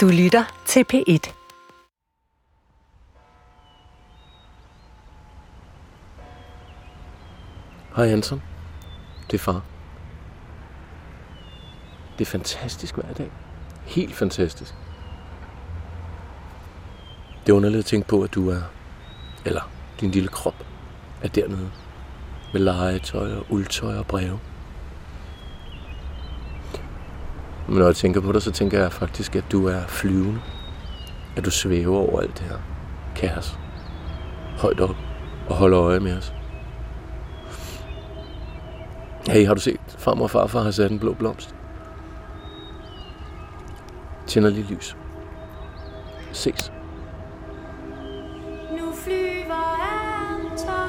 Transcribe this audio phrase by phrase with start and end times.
[0.00, 1.32] Du lytter til P1.
[7.96, 8.42] Hej Anton.
[9.30, 9.62] Det er far.
[12.18, 13.30] Det er fantastisk hver dag.
[13.84, 14.74] Helt fantastisk.
[17.46, 18.62] Det er underligt at tænke på, at du er,
[19.44, 19.70] eller
[20.00, 20.66] din lille krop,
[21.22, 21.70] er dernede.
[22.52, 24.40] Med legetøj og uldtøj og breve.
[27.70, 30.40] Men når jeg tænker på det, så tænker jeg faktisk, at du er flyvende.
[31.36, 32.56] At du svæver over alt det her
[33.16, 33.58] kaos.
[34.58, 34.96] Højt op
[35.48, 36.34] og holder øje med os.
[39.26, 39.80] Hey, har du set?
[39.98, 41.54] Farmor og farfar har sat en blå blomst.
[44.26, 44.96] Tænder lige lys.
[46.32, 46.72] Ses.
[48.70, 49.80] Nu flyver
[50.40, 50.86] Anton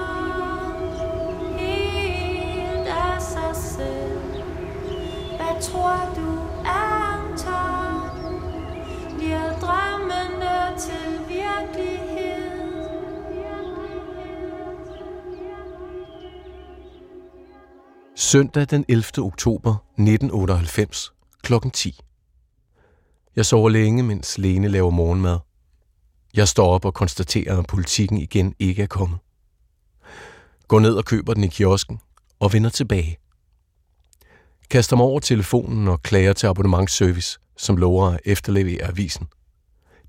[1.58, 4.44] helt af sig selv.
[5.38, 6.31] Hvad tror du,
[18.32, 19.04] Søndag den 11.
[19.18, 21.54] oktober 1998 kl.
[21.74, 22.00] 10.
[23.36, 25.40] Jeg sover længe, mens Lene laver morgenmad.
[26.34, 29.20] Jeg står op og konstaterer, at politikken igen ikke er kommet.
[30.68, 32.00] Går ned og køber den i kiosken
[32.40, 33.18] og vender tilbage.
[34.70, 39.28] Kaster mig over telefonen og klager til abonnementsservice, som lover at efterlevere avisen.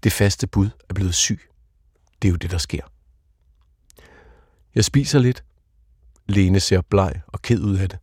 [0.02, 1.40] Det faste bud er blevet syg.
[2.22, 2.82] Det er jo det, der sker.
[4.74, 5.44] Jeg spiser lidt.
[6.28, 7.98] Lene ser bleg og ked ud af det.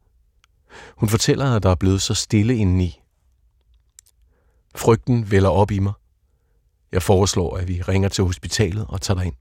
[0.98, 3.02] Hun fortæller, at der er blevet så stille indeni.
[4.76, 5.94] Frygten vælger op i mig.
[6.92, 9.36] Jeg foreslår, at vi ringer til hospitalet og tager ind.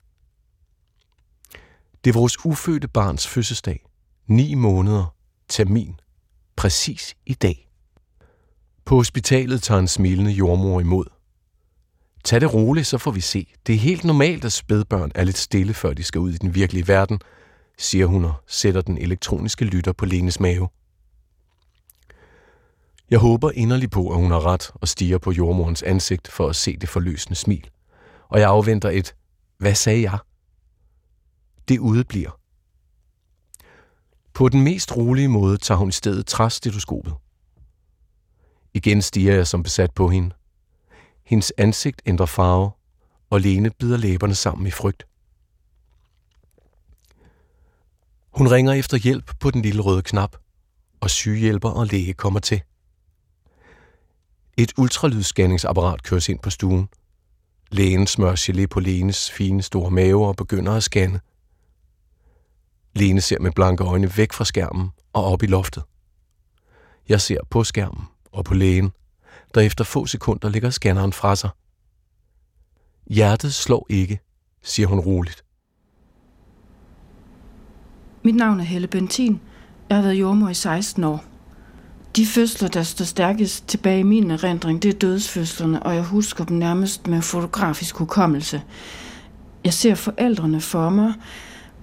[2.05, 3.85] Det er vores ufødte barns fødselsdag.
[4.27, 5.15] Ni måneder.
[5.49, 6.01] Termin.
[6.57, 7.69] Præcis i dag.
[8.85, 11.05] På hospitalet tager en smilende jordmor imod.
[12.25, 13.55] Tag det roligt, så får vi se.
[13.67, 16.55] Det er helt normalt, at spædbørn er lidt stille, før de skal ud i den
[16.55, 17.21] virkelige verden,
[17.79, 20.69] siger hun og sætter den elektroniske lytter på Lenes mave.
[23.11, 26.57] Jeg håber inderligt på, at hun har ret og stiger på jordmorens ansigt for at
[26.57, 27.71] se det forløsende smil.
[28.29, 29.15] Og jeg afventer et,
[29.59, 30.19] hvad sagde jeg?
[31.69, 32.41] Det udebliver.
[34.33, 37.15] På den mest rolige måde tager hun i stedet træstetoskopet.
[38.75, 40.35] Igen stiger jeg som besat på hende.
[41.25, 42.71] Hendes ansigt ændrer farve,
[43.31, 45.07] og Lene bider læberne sammen i frygt.
[48.31, 50.37] Hun ringer efter hjælp på den lille røde knap,
[51.01, 52.63] og sygehjælper og læge kommer til.
[54.61, 56.89] Et ultralydsscanningsapparat køres ind på stuen.
[57.71, 61.21] Lægen smører gelé på Lenes fine store mave og begynder at scanne.
[62.95, 65.83] Lene ser med blanke øjne væk fra skærmen og op i loftet.
[67.09, 68.91] Jeg ser på skærmen og på lægen,
[69.55, 71.51] der efter få sekunder lægger scanneren fra sig.
[73.07, 74.21] Hjertet slår ikke,
[74.63, 75.45] siger hun roligt.
[78.25, 79.41] Mit navn er Helle Bentin.
[79.89, 81.28] Jeg har været jordmor i 16 år.
[82.17, 86.45] De fødsler, der står stærkest tilbage i min erindring, det er dødsfødslerne, og jeg husker
[86.45, 88.63] dem nærmest med fotografisk hukommelse.
[89.65, 91.13] Jeg ser forældrene for mig.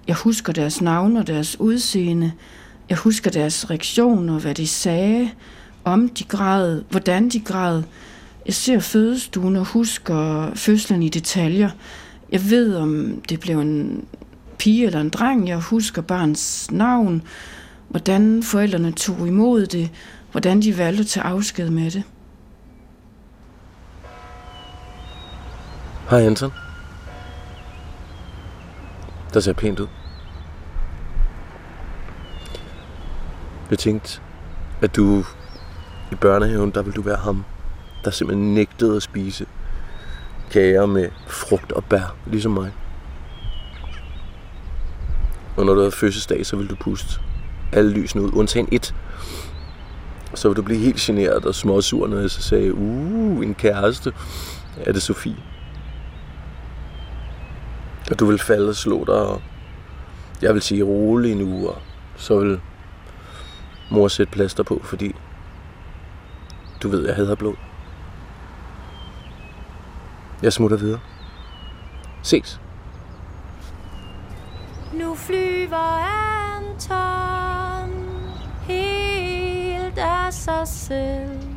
[0.07, 2.31] Jeg husker deres navne og deres udseende.
[2.89, 5.29] Jeg husker deres reaktioner, hvad de sagde,
[5.83, 7.83] om de græd, hvordan de græd.
[8.45, 11.69] Jeg ser fødestuen og husker fødslen i detaljer.
[12.31, 14.05] Jeg ved, om det blev en
[14.57, 15.47] pige eller en dreng.
[15.47, 17.21] Jeg husker barns navn,
[17.95, 19.89] hvordan forældrene tog imod det,
[20.31, 22.03] hvordan de valgte at tage afsked med det.
[26.09, 26.51] Hej Anton.
[29.33, 29.87] Der ser pænt ud.
[33.69, 34.21] Jeg tænkte,
[34.81, 35.23] at du
[36.11, 37.45] i børnehaven, der vil du være ham,
[38.03, 39.45] der simpelthen nægtede at spise
[40.51, 42.71] kager med frugt og bær, ligesom mig.
[45.57, 47.19] Og når du havde fødselsdag, så vil du puste
[47.75, 48.95] alle lysene ud, undtagen et.
[50.33, 54.13] Så vil du blive helt generet og småsur, når jeg så sagde, uh, en kæreste.
[54.77, 55.35] Er det Sofie?
[58.11, 59.41] Og du vil falde og slå dig, og
[60.41, 61.77] jeg vil sige rolig nu, og
[62.15, 62.59] så vil
[63.91, 65.15] mor sætte plaster på, fordi
[66.83, 67.55] du ved, jeg hader blod.
[70.41, 70.99] Jeg smutter videre.
[72.23, 72.59] Ses.
[74.93, 76.01] Nu flyver
[76.57, 77.14] Anton
[80.87, 81.47] selv.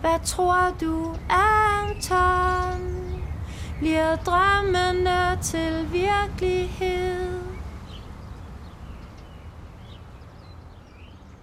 [0.00, 2.98] Hvad tror du, Anton?
[3.78, 7.40] Bliver drømmene til virkelighed?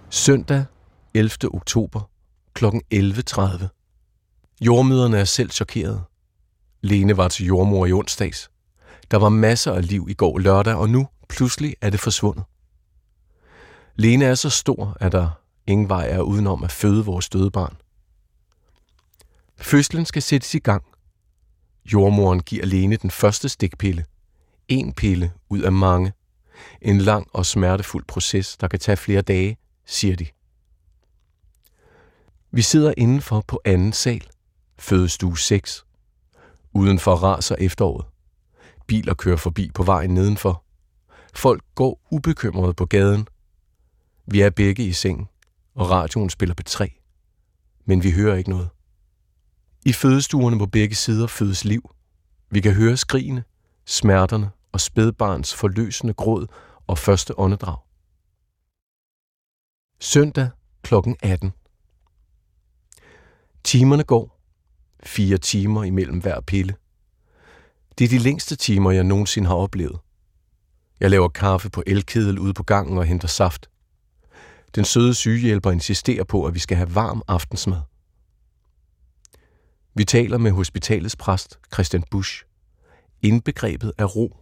[0.10, 0.66] Søndag
[1.14, 1.32] 11.
[1.54, 2.10] oktober
[2.54, 2.66] kl.
[2.66, 3.68] 11.30.
[4.62, 6.02] Jordmøderne er selv chokerede.
[6.82, 8.52] Lene var til jordmor i onsdags.
[9.12, 12.44] Der var masser af liv i går lørdag, og nu pludselig er det forsvundet.
[13.96, 15.30] Lene er så stor, at der
[15.68, 17.78] ingen vej er udenom at føde vores døde barn.
[19.58, 20.84] Fødslen skal sættes i gang.
[21.86, 24.06] Jordmoren giver Lene den første stikpille.
[24.68, 26.14] En pille ud af mange.
[26.82, 30.26] En lang og smertefuld proces, der kan tage flere dage, siger de.
[32.52, 34.28] Vi sidder indenfor på anden sal,
[34.80, 35.86] fødestue 6.
[36.74, 38.06] Udenfor raser efteråret.
[38.88, 40.64] Biler kører forbi på vejen nedenfor.
[41.34, 43.28] Folk går ubekymret på gaden.
[44.26, 45.30] Vi er begge i seng,
[45.76, 47.00] og radioen spiller på tre.
[47.86, 48.70] Men vi hører ikke noget.
[49.86, 51.90] I fødestuerne på begge sider fødes liv.
[52.50, 53.44] Vi kan høre skrigene,
[53.86, 56.48] smerterne og spædbarns forløsende gråd
[56.88, 57.78] og første åndedrag.
[60.00, 60.50] Søndag
[60.82, 60.94] kl.
[61.22, 61.54] 18.
[63.64, 64.42] Timerne går.
[65.04, 66.76] Fire timer imellem hver pille.
[67.98, 70.00] Det er de længste timer, jeg nogensinde har oplevet.
[71.00, 73.70] Jeg laver kaffe på elkedel ude på gangen og henter saft.
[74.76, 77.82] Den søde sygehjælper insisterer på, at vi skal have varm aftensmad.
[79.94, 82.44] Vi taler med hospitalets præst, Christian Busch.
[83.22, 84.38] Indbegrebet er ro.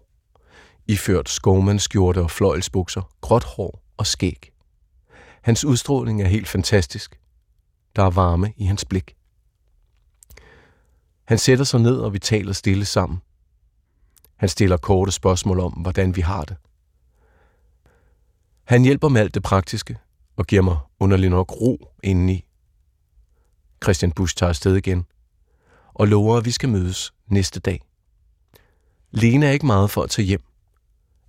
[0.87, 4.51] Iført skovmandskjorte og fløjelsbukser, gråt hår og skæg.
[5.41, 7.19] Hans udstråling er helt fantastisk.
[7.95, 9.15] Der er varme i hans blik.
[11.25, 13.21] Han sætter sig ned, og vi taler stille sammen.
[14.35, 16.57] Han stiller korte spørgsmål om, hvordan vi har det.
[18.63, 19.97] Han hjælper med alt det praktiske
[20.35, 22.45] og giver mig underlig nok ro indeni.
[23.83, 25.05] Christian Busch tager afsted igen
[25.93, 27.81] og lover, at vi skal mødes næste dag.
[29.11, 30.43] Lene er ikke meget for at tage hjem.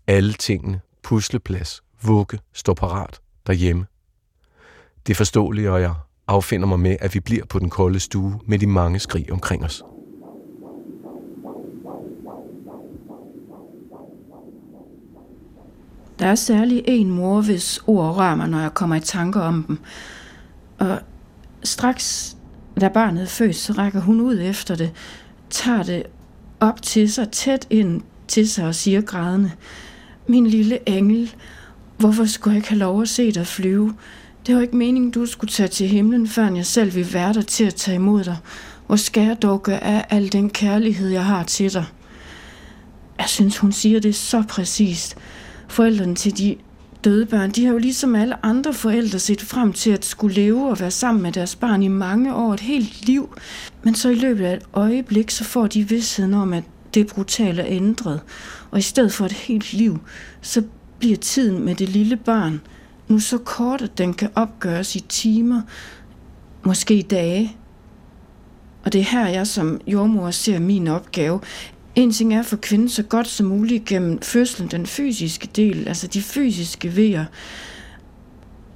[0.07, 3.87] Alle tingene, pusleplads, vugge, står parat derhjemme.
[5.07, 5.95] Det er forståeligt, og jeg
[6.27, 9.65] affinder mig med, at vi bliver på den kolde stue med de mange skrig omkring
[9.65, 9.83] os.
[16.19, 19.63] Der er særlig en mor, hvis ord rører mig, når jeg kommer i tanker om
[19.63, 19.79] dem.
[20.79, 20.99] Og
[21.65, 22.37] straks,
[22.81, 24.93] da barnet er født, så rækker hun ud efter det,
[25.51, 26.03] tager det
[26.61, 29.51] op til sig, tæt ind til sig og siger grædende,
[30.27, 31.35] min lille engel,
[31.97, 33.95] hvorfor skulle jeg ikke have lov at se dig flyve?
[34.47, 37.43] Det var ikke meningen, du skulle tage til himlen, før jeg selv vil være der
[37.43, 38.37] til at tage imod dig.
[38.87, 41.85] Hvor skal jeg dog gøre af al den kærlighed, jeg har til dig?
[43.19, 45.17] Jeg synes, hun siger det så præcist.
[45.69, 46.57] Forældrene til de
[47.05, 50.71] døde børn, de har jo ligesom alle andre forældre set frem til at skulle leve
[50.71, 53.37] og være sammen med deres barn i mange år, et helt liv.
[53.83, 56.65] Men så i løbet af et øjeblik, så får de vidsheden om, at
[56.95, 58.21] det brutale er ændret.
[58.71, 59.99] Og i stedet for et helt liv,
[60.41, 60.63] så
[60.99, 62.61] bliver tiden med det lille barn
[63.09, 65.61] nu så kort, at den kan opgøres i timer,
[66.63, 67.57] måske dage.
[68.85, 71.41] Og det er her, jeg som jordmor ser min opgave.
[71.95, 76.07] En ting er for kvinden så godt som muligt gennem fødslen, den fysiske del, altså
[76.07, 77.25] de fysiske vejer.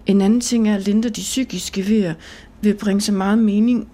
[0.06, 2.14] En anden ting er at lindre de psykiske vejer
[2.60, 3.88] ved at bringe så meget mening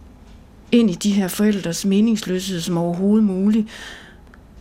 [0.73, 3.69] ind i de her forældres meningsløshed som overhovedet muligt.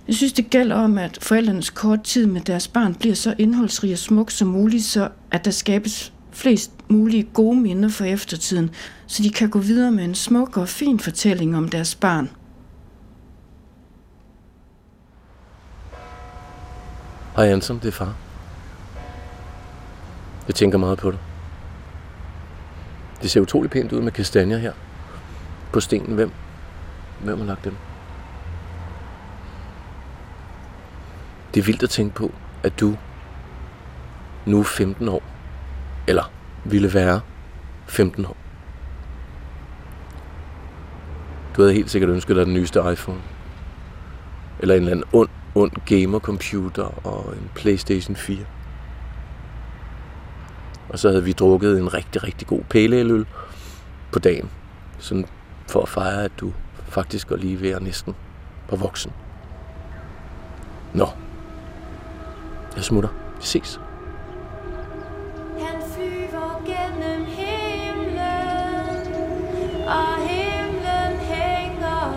[0.07, 3.91] Jeg synes, det gælder om, at forældrenes kort tid med deres barn bliver så indholdsrig
[3.91, 8.69] og smuk som muligt, så at der skabes flest mulige gode minder for eftertiden,
[9.07, 12.29] så de kan gå videre med en smuk og fin fortælling om deres barn.
[17.35, 18.15] Hej Anson, det er far.
[20.47, 21.19] Jeg tænker meget på dig.
[23.21, 24.73] Det ser utrolig pænt ud med kastanjer her.
[25.71, 26.31] På stenen, hvem?
[27.23, 27.75] Hvem har lagt dem?
[31.53, 32.31] Det er vildt at tænke på,
[32.63, 32.97] at du
[34.45, 35.23] nu er 15 år,
[36.07, 36.31] eller
[36.63, 37.21] ville være
[37.87, 38.37] 15 år.
[41.55, 43.21] Du havde helt sikkert ønsket dig den nyeste iPhone.
[44.59, 48.45] Eller en eller anden ond, ond gamer-computer og en Playstation 4.
[50.89, 53.25] Og så havde vi drukket en rigtig, rigtig god pæleøl
[54.11, 54.49] på dagen.
[54.99, 55.25] Sådan
[55.67, 56.53] for at fejre, at du
[56.85, 58.15] faktisk går lige ved at næsten
[58.67, 59.11] på voksen.
[60.93, 61.07] Nå,
[62.75, 63.09] jeg smutter.
[63.37, 63.79] Vi ses.
[65.59, 68.19] Han flyver gennem himlen,
[69.87, 72.13] og himlen hænger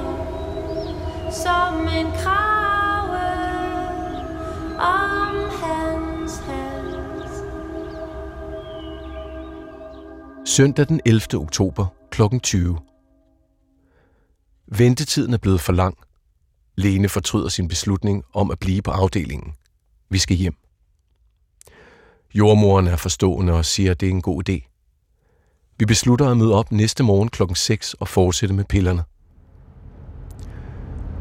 [1.31, 2.46] som en kraft.
[10.57, 11.23] Søndag den 11.
[11.35, 12.23] oktober kl.
[12.43, 12.79] 20.
[14.67, 15.99] Ventetiden er blevet for lang.
[16.77, 19.53] Lene fortryder sin beslutning om at blive på afdelingen.
[20.11, 20.55] Vi skal hjem.
[22.35, 24.69] Jordmoren er forstående og siger, at det er en god idé.
[25.79, 29.05] Vi beslutter at møde op næste morgen klokken 6 og fortsætte med pillerne.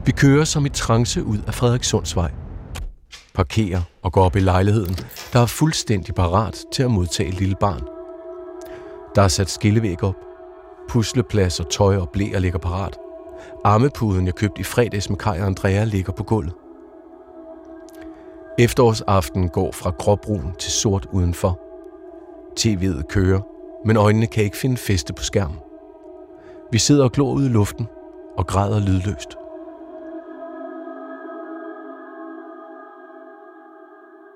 [0.05, 2.31] Vi kører som i trance ud af Frederikssundsvej.
[3.33, 4.95] Parkerer og går op i lejligheden,
[5.33, 7.94] der er fuldstændig parat til at modtage et lille barn.
[9.15, 10.15] Der er sat skillevæg op.
[10.89, 12.97] Pusleplads og tøj og blæer ligger parat.
[13.63, 16.53] Armepuden, jeg købte i fredags med Kai og Andrea, ligger på gulvet.
[18.59, 21.59] Efterårsaften går fra gråbrun til sort udenfor.
[22.59, 23.41] TV'et kører,
[23.85, 25.57] men øjnene kan ikke finde feste på skærmen.
[26.71, 27.87] Vi sidder og glor ud i luften
[28.37, 29.37] og græder lydløst.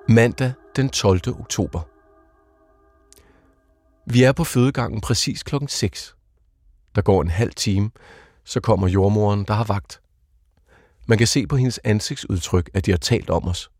[0.09, 1.19] Mandag den 12.
[1.39, 1.79] oktober.
[4.11, 6.15] Vi er på fødegangen præcis klokken 6.
[6.95, 7.91] Der går en halv time,
[8.43, 10.01] så kommer jordmoren, der har vagt.
[11.07, 13.71] Man kan se på hendes ansigtsudtryk, at de har talt om os.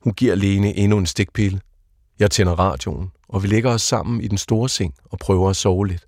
[0.00, 1.60] Hun giver Lene endnu en stikpille.
[2.18, 5.56] Jeg tænder radioen, og vi lægger os sammen i den store seng og prøver at
[5.56, 6.06] sove lidt.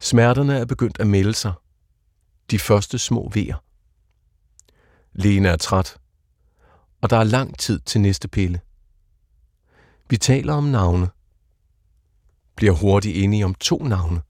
[0.00, 1.52] Smerterne er begyndt at melde sig.
[2.50, 3.64] De første små vejer.
[5.12, 5.96] Lene er træt,
[7.00, 8.60] og der er lang tid til næste pille.
[10.08, 11.10] Vi taler om navne.
[12.56, 14.22] Bliver hurtigt enige om to navne.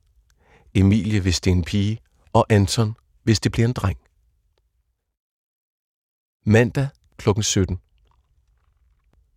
[0.74, 1.98] Emilie, hvis det er en pige,
[2.32, 3.98] og Anton, hvis det bliver en dreng.
[6.46, 7.28] Mandag kl.
[7.40, 7.78] 17.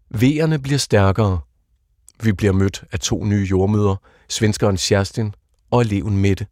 [0.10, 1.39] Vejerne bliver stærkere.
[2.24, 3.96] Vi bliver mødt af to nye jordmøder,
[4.29, 5.34] svenskeren Sjerstin
[5.72, 6.48] og eleven Mette.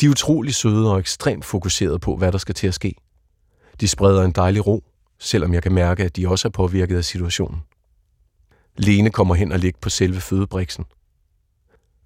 [0.00, 2.94] De er utrolig søde og ekstremt fokuseret på, hvad der skal til at ske.
[3.80, 4.84] De spreder en dejlig ro,
[5.18, 7.60] selvom jeg kan mærke, at de også er påvirket af situationen.
[8.76, 10.84] Lene kommer hen og ligger på selve fødebriksen.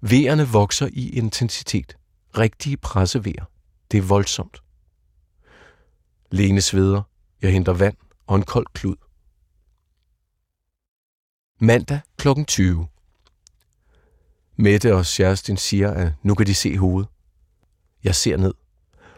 [0.09, 1.97] Vejerne vokser i intensitet.
[2.37, 3.45] Rigtige pressevejer.
[3.91, 4.63] Det er voldsomt.
[6.31, 7.01] Lene sveder.
[7.41, 7.97] Jeg henter vand
[8.27, 8.95] og en kold klud.
[11.59, 12.27] Mandag kl.
[12.47, 12.87] 20.
[14.55, 17.09] Mette og Sjerstin siger, at nu kan de se hovedet.
[18.03, 18.53] Jeg ser ned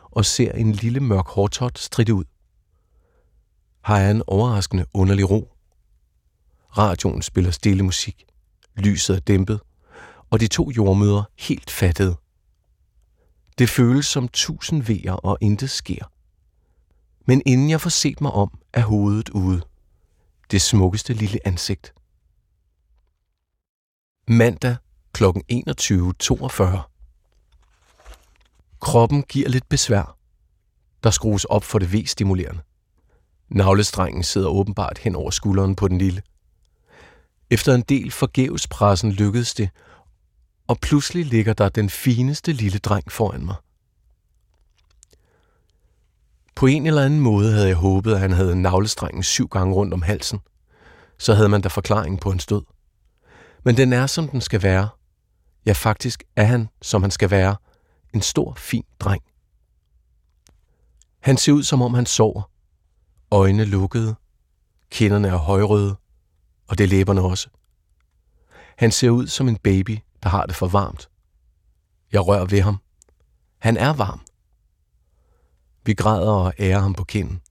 [0.01, 2.25] og ser en lille mørk hårtot stridt ud.
[3.81, 5.53] Har jeg en overraskende underlig ro.
[6.77, 8.25] Radioen spiller stille musik.
[8.75, 9.59] Lyset er dæmpet,
[10.29, 12.15] og de to jordmøder helt fattede.
[13.57, 16.11] Det føles som tusind vejer, og intet sker.
[17.25, 19.61] Men inden jeg får set mig om, er hovedet ude.
[20.51, 21.93] Det smukkeste lille ansigt.
[24.27, 24.75] Mandag
[25.13, 25.23] kl.
[25.23, 26.63] 21.42.
[28.79, 30.17] Kroppen giver lidt besvær.
[31.03, 32.61] Der skrues op for det V-stimulerende.
[33.49, 36.21] Navlestrengen sidder åbenbart hen over skulderen på den lille.
[37.49, 39.69] Efter en del forgæves pressen lykkedes det,
[40.67, 43.55] og pludselig ligger der den fineste lille dreng foran mig.
[46.55, 49.93] På en eller anden måde havde jeg håbet, at han havde navlestrengen syv gange rundt
[49.93, 50.39] om halsen.
[51.17, 52.61] Så havde man da forklaring på en stød.
[53.63, 54.89] Men den er, som den skal være.
[55.65, 57.55] Ja, faktisk er han, som han skal være.
[58.13, 59.23] En stor, fin dreng.
[61.19, 62.49] Han ser ud, som om han sover.
[63.31, 64.15] Øjne lukkede.
[64.91, 65.95] Kinderne er højrøde.
[66.67, 67.49] Og det er læberne også.
[68.77, 71.09] Han ser ud som en baby, der har det for varmt.
[72.11, 72.77] Jeg rører ved ham.
[73.59, 74.21] Han er varm.
[75.85, 77.41] Vi græder og ærer ham på kinden.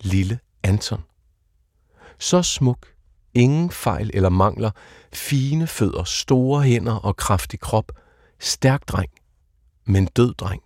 [0.00, 1.04] Lille Anton.
[2.18, 2.86] Så smuk.
[3.34, 4.70] Ingen fejl eller mangler.
[5.12, 7.92] Fine fødder, store hænder og kraftig krop.
[8.38, 9.10] Stærk dreng.
[9.84, 10.62] Men død dreng.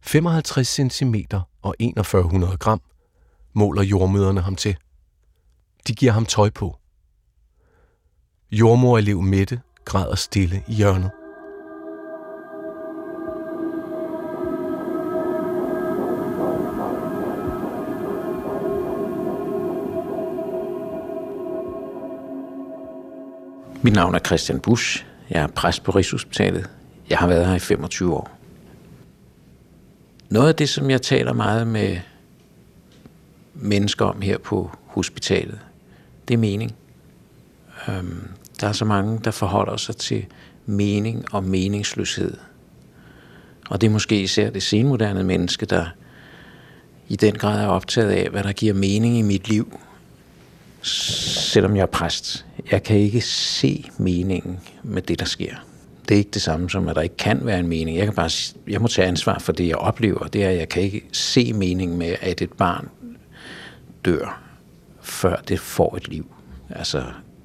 [0.00, 1.14] 55 cm
[1.62, 2.82] og 4100 gram
[3.52, 4.76] måler jordmøderne ham til.
[5.86, 6.78] De giver ham tøj på.
[8.50, 11.10] Jordmorelev Mette græder stille i hjørnet.
[23.84, 25.06] Mit navn er Christian Busch.
[25.30, 26.70] Jeg er præst på Rigshospitalet.
[27.10, 28.30] Jeg har været her i 25 år.
[30.28, 31.96] Noget af det, som jeg taler meget med
[33.54, 35.58] mennesker om her på hospitalet,
[36.28, 36.74] det er mening.
[37.88, 38.28] Øhm,
[38.60, 40.26] der er så mange, der forholder sig til
[40.66, 42.36] mening og meningsløshed.
[43.70, 45.86] Og det er måske især det senmoderne menneske, der
[47.08, 49.78] i den grad er optaget af, hvad der giver mening i mit liv,
[50.82, 52.46] selvom jeg er præst.
[52.70, 55.54] Jeg kan ikke se meningen med det, der sker.
[56.08, 57.96] Det er ikke det samme som, at der ikke kan være en mening.
[57.96, 58.30] Jeg, kan bare,
[58.68, 60.26] jeg må tage ansvar for det, jeg oplever.
[60.26, 62.88] Det er, at jeg kan ikke se mening med, at et barn
[64.04, 64.42] dør,
[65.00, 66.34] før det får et liv.
[66.70, 67.04] Altså,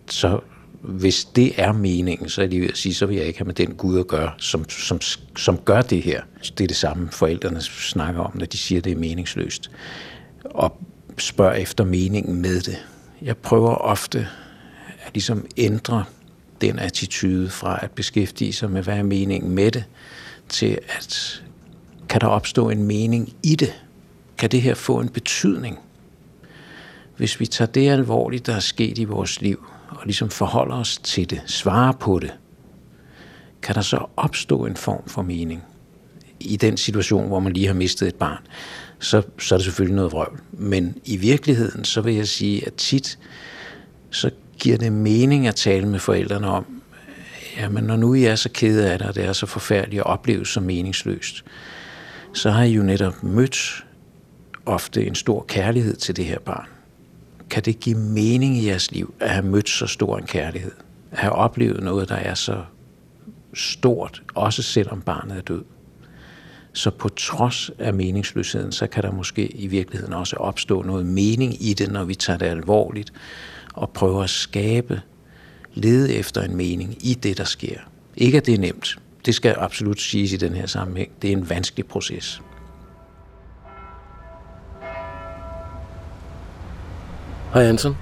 [0.09, 0.39] så
[0.81, 3.53] hvis det er meningen, så er det at sige, så vil jeg ikke have med
[3.53, 4.99] den Gud at gøre, som, som,
[5.37, 6.21] som gør det her.
[6.57, 9.71] Det er det samme, forældrene snakker om, når de siger, det er meningsløst.
[10.43, 10.81] Og
[11.17, 12.85] spørger efter meningen med det.
[13.21, 14.27] Jeg prøver ofte
[15.05, 16.05] at ligesom ændre
[16.61, 19.83] den attitude fra at beskæftige sig med, hvad er meningen med det,
[20.49, 21.43] til at
[22.09, 23.73] kan der opstå en mening i det?
[24.37, 25.79] Kan det her få en betydning?
[27.17, 30.97] Hvis vi tager det alvorligt, der er sket i vores liv, og ligesom forholder os
[30.97, 32.33] til det, svarer på det,
[33.61, 35.63] kan der så opstå en form for mening
[36.39, 38.47] i den situation, hvor man lige har mistet et barn,
[38.99, 40.39] så, så er det selvfølgelig noget vrøvl.
[40.51, 43.19] Men i virkeligheden, så vil jeg sige, at tit,
[44.09, 46.81] så giver det mening at tale med forældrene om,
[47.57, 50.05] jamen når nu I er så kede af det, og det er så forfærdeligt at
[50.05, 51.45] opleve som meningsløst,
[52.33, 53.85] så har I jo netop mødt
[54.65, 56.76] ofte en stor kærlighed til det her barn.
[57.49, 60.71] Kan det give mening i jeres liv at have mødt så stor en kærlighed?
[61.11, 62.63] At have oplevet noget, der er så
[63.53, 65.63] stort, også selvom barnet er død.
[66.73, 71.63] Så på trods af meningsløsheden, så kan der måske i virkeligheden også opstå noget mening
[71.63, 73.13] i det, når vi tager det alvorligt
[73.73, 75.01] og prøver at skabe,
[75.73, 77.79] lede efter en mening i det, der sker.
[78.17, 78.99] Ikke at det er nemt.
[79.25, 81.11] Det skal absolut siges i den her sammenhæng.
[81.21, 82.41] Det er en vanskelig proces.
[87.53, 87.97] Hej Hansen.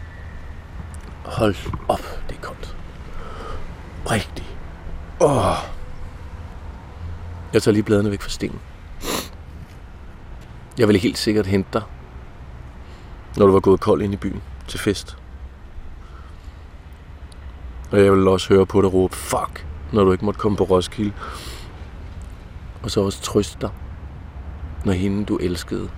[1.26, 1.56] Hold
[1.88, 2.00] op,
[2.30, 2.76] det er koldt.
[4.12, 4.46] Rigtig.
[5.22, 5.56] Åh.
[7.54, 8.60] Jeg tager lige bladene væk fra stenen.
[10.78, 11.82] Jeg ville helt sikkert hente dig,
[13.38, 15.18] når du var gået kold ind i byen til fest.
[17.92, 20.64] Og jeg ville også høre på dig råbe, fuck, når du ikke måtte komme på
[20.64, 21.14] Roskilde.
[22.84, 23.70] Og så også trøste dig,
[24.86, 25.90] når hende du elskede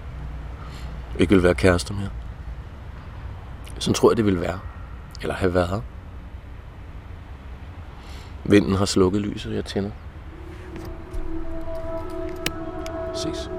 [1.19, 2.09] ikke ville være kærester mere.
[3.79, 4.59] Sådan tror jeg, det ville være.
[5.21, 5.83] Eller have været.
[8.43, 9.91] Vinden har slukket lyset, jeg tænder.
[13.13, 13.49] Ses.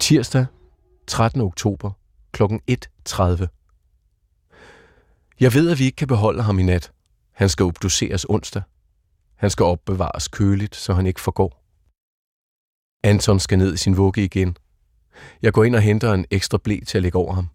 [0.00, 0.46] Tirsdag
[1.06, 1.40] 13.
[1.40, 1.97] oktober
[2.38, 2.42] kl.
[2.44, 3.46] 1.30.
[5.40, 6.92] Jeg ved, at vi ikke kan beholde ham i nat.
[7.32, 8.62] Han skal obduceres onsdag.
[9.34, 11.64] Han skal opbevares køligt, så han ikke forgår.
[13.02, 14.56] Anton skal ned i sin vugge igen.
[15.42, 17.48] Jeg går ind og henter en ekstra blæ til at lægge over ham.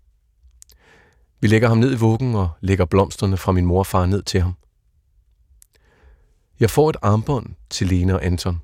[1.40, 4.54] Vi lægger ham ned i vuggen og lægger blomsterne fra min morfar ned til ham.
[6.60, 8.62] Jeg får et armbånd til Lene og Anton.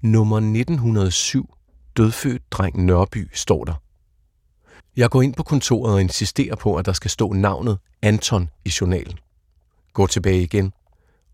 [0.00, 1.54] Nummer 1907,
[1.96, 3.85] dødfødt dreng Nørby, står der.
[4.96, 8.72] Jeg går ind på kontoret og insisterer på, at der skal stå navnet Anton i
[8.80, 9.18] journalen.
[9.92, 10.72] Går tilbage igen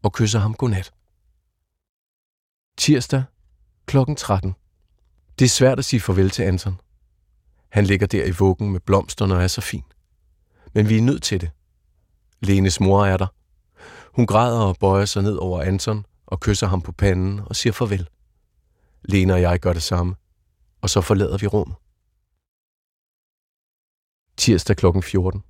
[0.03, 0.93] og kysser ham godnat.
[2.79, 3.25] Tirsdag
[3.87, 4.55] klokken 13.
[5.39, 6.81] Det er svært at sige farvel til Anton.
[7.69, 9.85] Han ligger der i vuggen med blomsterne og er så fin.
[10.75, 11.51] Men vi er nødt til det.
[12.41, 13.27] Lenes mor er der.
[14.15, 17.73] Hun græder og bøjer sig ned over Anton og kysser ham på panden og siger
[17.73, 18.09] farvel.
[19.03, 20.15] Lene og jeg gør det samme,
[20.81, 21.77] og så forlader vi rummet.
[24.37, 24.87] Tirsdag kl.
[25.03, 25.43] 14.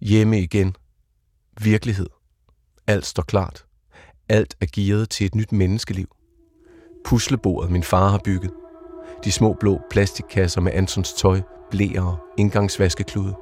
[0.00, 0.76] Hjemme igen.
[1.60, 2.06] Virkelighed.
[2.86, 3.66] Alt står klart.
[4.28, 6.06] Alt er gearet til et nyt menneskeliv.
[7.04, 8.50] Puslebordet min far har bygget.
[9.24, 13.36] De små blå plastikkasser med Antons tøj, blæer og indgangsvaskeklude.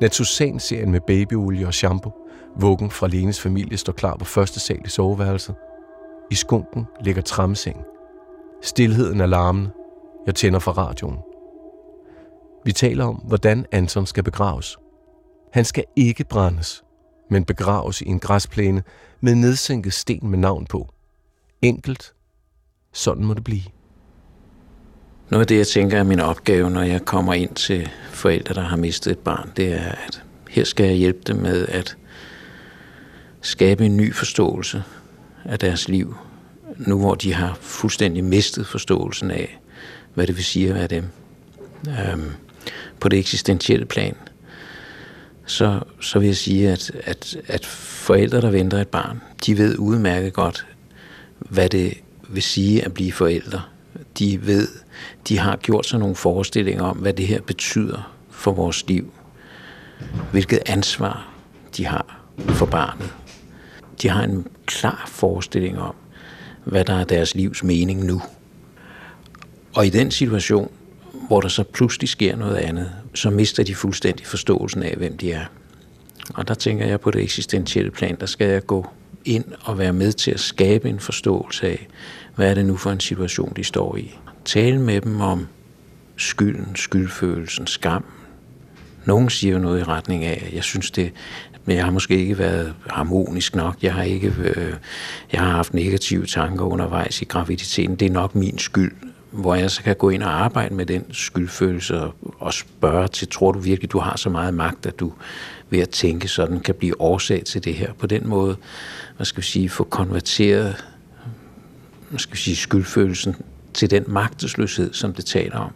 [0.00, 2.12] Natusan-serien med babyolie og shampoo.
[2.60, 5.54] Vuggen fra Lenes familie står klar på første sal i soveværelset.
[6.30, 7.84] I skunken ligger tramseng.
[8.62, 9.70] Stilheden er larmende.
[10.26, 11.18] Jeg tænder for radioen.
[12.66, 14.76] Vi taler om, hvordan Anton skal begraves.
[15.52, 16.84] Han skal ikke brændes,
[17.30, 18.82] men begraves i en græsplæne
[19.20, 20.88] med nedsænket sten med navn på.
[21.62, 22.12] Enkelt.
[22.92, 23.62] Sådan må det blive.
[25.30, 28.60] Noget af det, jeg tænker er min opgave, når jeg kommer ind til forældre, der
[28.60, 31.96] har mistet et barn, det er, at her skal jeg hjælpe dem med at
[33.40, 34.82] skabe en ny forståelse
[35.44, 36.16] af deres liv,
[36.76, 39.60] nu hvor de har fuldstændig mistet forståelsen af,
[40.14, 41.04] hvad det vil sige at være dem.
[41.88, 42.32] Øhm,
[43.00, 44.14] på det eksistentielle plan,
[45.46, 49.78] så, så vil jeg sige, at, at, at forældre, der venter et barn, de ved
[49.78, 50.66] udmærket godt,
[51.38, 51.94] hvad det
[52.28, 53.62] vil sige at blive forældre.
[54.18, 54.68] De ved,
[55.28, 59.12] de har gjort sig nogle forestillinger om, hvad det her betyder for vores liv.
[60.30, 61.28] Hvilket ansvar
[61.76, 63.14] de har for barnet.
[64.02, 65.94] De har en klar forestilling om,
[66.64, 68.22] hvad der er deres livs mening nu.
[69.74, 70.70] Og i den situation,
[71.26, 75.32] hvor der så pludselig sker noget andet, så mister de fuldstændig forståelsen af, hvem de
[75.32, 75.44] er.
[76.34, 78.86] Og der tænker jeg på det eksistentielle plan, der skal jeg gå
[79.24, 81.88] ind og være med til at skabe en forståelse af,
[82.34, 84.18] hvad er det nu for en situation, de står i.
[84.44, 85.46] Tale med dem om
[86.16, 88.04] skylden, skyldfølelsen, skam.
[89.04, 91.12] Nogen siger jo noget i retning af, at jeg synes, det
[91.66, 93.76] men jeg har måske ikke været harmonisk nok.
[93.82, 94.74] Jeg har ikke øh,
[95.32, 97.96] jeg har haft negative tanker undervejs i graviditeten.
[97.96, 98.92] Det er nok min skyld,
[99.36, 103.28] hvor jeg så kan gå ind og arbejde med den skyldfølelse og, og spørge til,
[103.28, 105.12] tror du virkelig, du har så meget magt, at du
[105.70, 107.92] ved at tænke sådan kan blive årsag til det her.
[107.92, 108.56] På den måde,
[109.16, 110.84] hvad skal vi sige, få konverteret
[112.08, 113.36] hvad skal vi sige, skyldfølelsen
[113.74, 115.72] til den magtesløshed, som det taler om.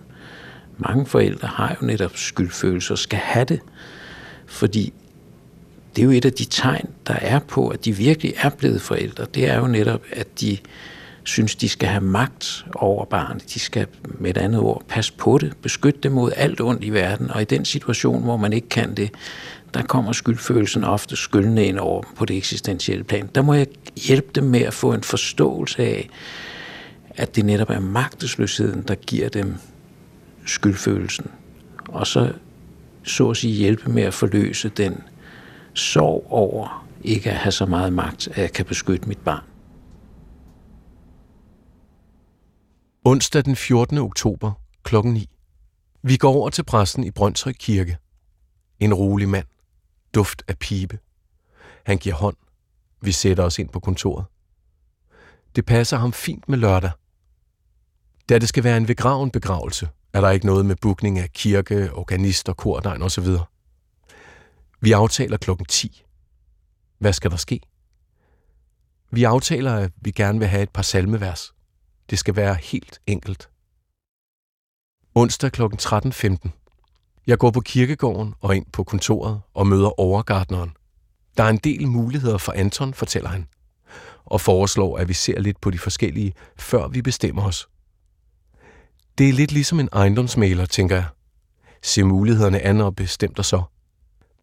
[0.78, 3.60] Mange forældre har jo netop skyldfølelse og skal have det,
[4.46, 4.92] fordi
[5.96, 8.80] det er jo et af de tegn, der er på, at de virkelig er blevet
[8.82, 9.26] forældre.
[9.34, 10.58] Det er jo netop, at de
[11.24, 13.54] synes, de skal have magt over barnet.
[13.54, 16.90] De skal med et andet ord passe på det, beskytte det mod alt ondt i
[16.90, 17.30] verden.
[17.30, 19.10] Og i den situation, hvor man ikke kan det,
[19.74, 23.28] der kommer skyldfølelsen ofte skyldende ind over på det eksistentielle plan.
[23.34, 26.10] Der må jeg hjælpe dem med at få en forståelse af,
[27.10, 29.54] at det netop er magtesløsheden, der giver dem
[30.46, 31.30] skyldfølelsen.
[31.88, 32.32] Og så,
[33.02, 35.02] så at sige, hjælpe med at forløse den
[35.74, 39.49] sorg over ikke at have så meget magt, at jeg kan beskytte mit barn.
[43.04, 43.98] Onsdag den 14.
[43.98, 44.96] oktober kl.
[45.04, 45.28] 9.
[46.02, 47.98] Vi går over til præsten i Brøndshøj Kirke.
[48.80, 49.46] En rolig mand.
[50.14, 50.98] Duft af pibe.
[51.86, 52.36] Han giver hånd.
[53.00, 54.24] Vi sætter os ind på kontoret.
[55.56, 56.90] Det passer ham fint med lørdag.
[58.28, 61.92] Da det skal være en begraven begravelse, er der ikke noget med bookning af kirke,
[61.92, 63.28] organister, kordegn osv.
[64.80, 66.04] Vi aftaler klokken 10.
[66.98, 67.60] Hvad skal der ske?
[69.10, 71.52] Vi aftaler, at vi gerne vil have et par salmevers.
[72.10, 73.48] Det skal være helt enkelt.
[75.14, 75.62] Onsdag kl.
[75.62, 76.48] 13.15.
[77.26, 80.72] Jeg går på kirkegården og ind på kontoret og møder overgardneren.
[81.36, 83.48] Der er en del muligheder for Anton, fortæller han,
[84.24, 87.68] og foreslår, at vi ser lidt på de forskellige, før vi bestemmer os.
[89.18, 91.06] Det er lidt ligesom en ejendomsmaler, tænker jeg.
[91.82, 93.62] Se mulighederne an og bestem dig så.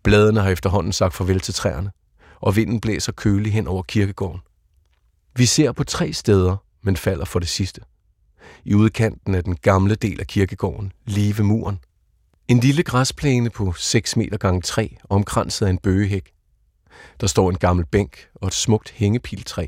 [0.04, 1.92] Bladene har efterhånden sagt farvel til træerne,
[2.40, 4.42] og vinden blæser kølig hen over kirkegården.
[5.36, 7.82] Vi ser på tre steder, men falder for det sidste.
[8.66, 11.80] I udkanten af den gamle del af kirkegården, lige ved muren.
[12.48, 16.34] En lille græsplæne på 6 meter gange 3, omkranset af en bøgehæk.
[17.20, 19.68] Der står en gammel bænk og et smukt hængepiltræ.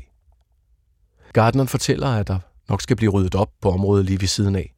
[1.32, 4.74] Gardneren fortæller, at der nok skal blive ryddet op på området lige ved siden af.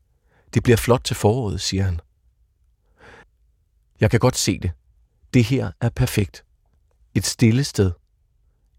[0.55, 2.01] Det bliver flot til foråret, siger han.
[4.01, 4.71] Jeg kan godt se det.
[5.35, 6.45] Det her er perfekt.
[7.15, 7.93] Et stille sted.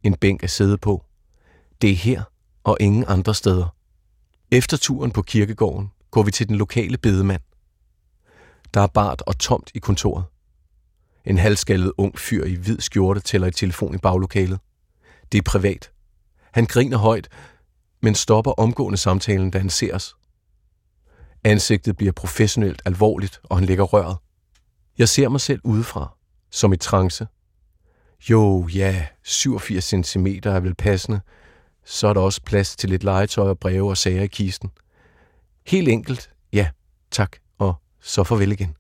[0.04, 1.06] En bænk at sidde på.
[1.82, 2.24] Det er her
[2.64, 3.76] og ingen andre steder.
[4.52, 7.42] Efter turen på kirkegården går vi til den lokale bedemand.
[8.74, 10.26] Der er bart og tomt i kontoret.
[11.26, 14.60] En halvskaldet ung fyr i hvid skjorte tæller i telefon i baglokalet.
[15.32, 15.92] Det er privat.
[16.52, 17.30] Han griner højt,
[18.02, 20.16] men stopper omgående samtalen, da han ser os.
[21.44, 24.18] Ansigtet bliver professionelt alvorligt, og han lægger røret.
[24.98, 26.18] Jeg ser mig selv udefra,
[26.52, 27.28] som i trance.
[28.30, 31.22] Jo, ja, 87 cm er vel passende.
[31.86, 34.72] Så er der også plads til lidt legetøj og breve og sager i kisten.
[35.68, 36.70] Helt enkelt, ja,
[37.12, 38.76] tak, og så farvel igen.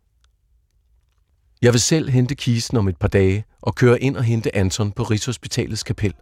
[1.61, 4.91] Jeg vil selv hente kisten om et par dage og køre ind og hente Anton
[4.91, 6.13] på Rigshospitalets kapel.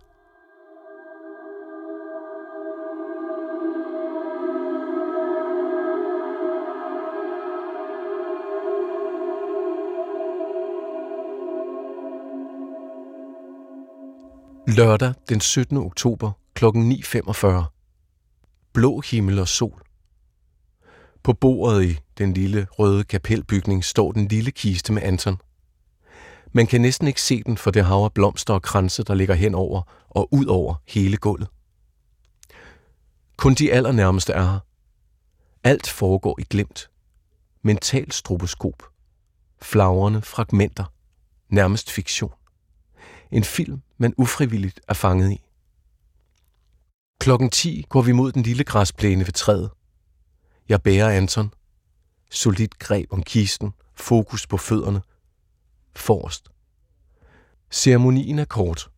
[14.68, 15.78] Lørdag den 17.
[15.78, 16.66] oktober kl.
[16.66, 17.48] 9.45.
[18.74, 19.82] Blå himmel og sol.
[21.24, 25.38] På bordet i den lille røde kapelbygning står den lille kiste med Anton.
[26.52, 29.36] Man kan næsten ikke se den for det hav af blomster og kranse, der ligger
[29.36, 31.48] henover og ud over hele gulvet.
[33.38, 34.60] Kun de allernærmeste er her.
[35.64, 36.90] Alt foregår i glemt.
[37.62, 38.84] Mental stroboskop.
[39.62, 40.86] Flagrende fragmenter.
[41.50, 42.34] Nærmest fiktion.
[43.32, 45.51] En film, man ufrivilligt er fanget i.
[47.22, 49.72] Klokken 10 går vi mod den lille græsplæne ved træet.
[50.70, 51.54] Jeg bærer Anton.
[52.32, 55.02] Solidt greb om kisten, fokus på fødderne.
[55.96, 56.50] Forrest.
[57.72, 58.92] Ceremonien er kort.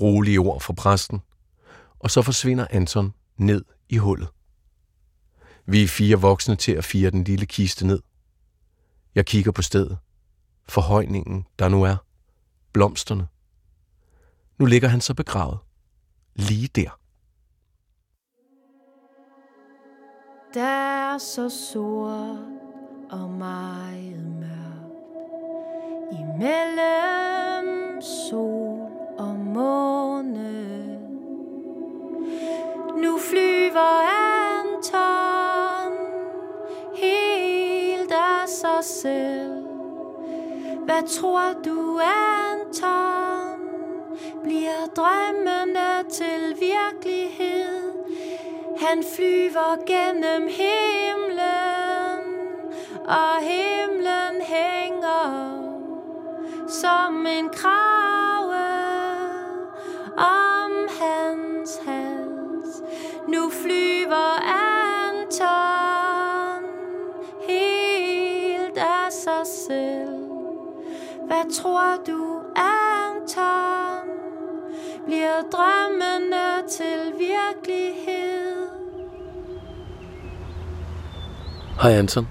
[0.00, 1.20] Rolige ord fra præsten.
[1.98, 4.28] Og så forsvinder Anton ned i hullet.
[5.66, 8.02] Vi er fire voksne til at fire den lille kiste ned.
[9.14, 9.98] Jeg kigger på stedet.
[10.68, 11.96] Forhøjningen, der nu er.
[12.72, 13.26] Blomsterne.
[14.58, 15.58] Nu ligger han så begravet.
[16.34, 16.98] Lige der.
[20.54, 22.38] Der er så sort
[23.10, 24.98] og meget mørkt
[26.12, 30.98] Imellem sol og måne
[32.96, 34.02] Nu flyver
[34.60, 35.92] Anton
[36.94, 39.66] Helt af sig selv
[40.84, 43.60] Hvad tror du, Anton?
[44.42, 47.77] bliver drømmene til virkelighed.
[48.80, 52.22] Han flyver gennem himlen,
[53.04, 55.58] og himlen hænger
[56.68, 58.68] som en krave
[60.16, 62.82] om hans hals.
[63.28, 64.40] Nu flyver
[65.10, 66.64] Anton
[67.48, 70.28] helt af sig selv.
[71.26, 74.08] Hvad tror du, Anton?
[75.06, 78.47] Bliver drømmene til virkelighed?
[81.82, 82.28] Hej Anton.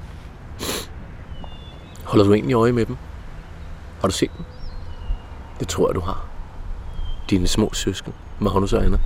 [2.03, 2.97] Holder du egentlig øje med dem?
[4.01, 4.45] Har du set dem?
[5.59, 6.25] Det tror jeg, du har.
[7.29, 8.97] Dine små søsken, Magnus og Anna.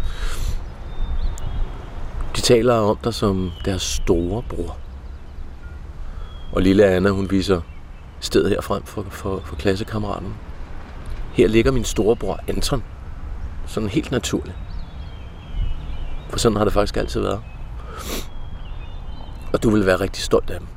[2.35, 4.77] De taler om dig som deres store bror.
[6.53, 7.61] Og lille Anna, hun viser
[8.19, 10.33] stedet her frem for, for, for klassekammeraten.
[11.33, 12.83] Her ligger min storebror Anton.
[13.65, 14.55] Sådan helt naturligt.
[16.29, 17.41] For sådan har det faktisk altid været.
[19.53, 20.67] Og du vil være rigtig stolt af dem.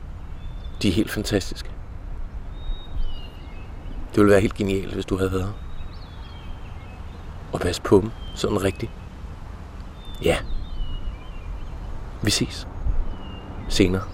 [0.82, 1.68] De er helt fantastiske.
[4.10, 5.52] Det ville være helt genialt, hvis du havde været her.
[7.52, 8.92] Og pas på dem, sådan rigtigt.
[10.22, 10.36] Ja.
[12.22, 12.68] Vi ses.
[13.68, 14.13] Senere.